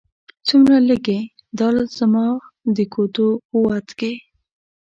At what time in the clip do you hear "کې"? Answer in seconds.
3.99-4.13